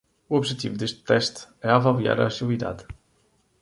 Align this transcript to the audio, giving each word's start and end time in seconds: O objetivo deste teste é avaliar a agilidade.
O 0.29 0.33
objetivo 0.39 0.75
deste 0.77 0.99
teste 1.09 1.41
é 1.67 1.69
avaliar 1.71 2.17
a 2.19 2.27
agilidade. 2.31 2.83